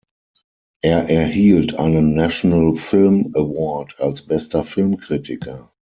[0.81, 5.71] Er erhielt einen National Film Award als bester Filmkritiker.